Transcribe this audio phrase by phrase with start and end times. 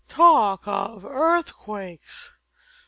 [0.07, 2.35] Talk of earthquakes!